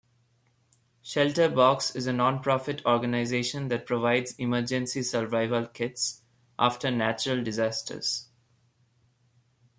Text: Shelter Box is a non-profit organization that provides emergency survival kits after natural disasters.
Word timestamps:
Shelter 1.03 1.47
Box 1.47 1.95
is 1.95 2.07
a 2.07 2.11
non-profit 2.13 2.83
organization 2.87 3.67
that 3.67 3.85
provides 3.85 4.33
emergency 4.39 5.03
survival 5.03 5.67
kits 5.67 6.23
after 6.57 6.89
natural 6.89 7.43
disasters. 7.43 8.27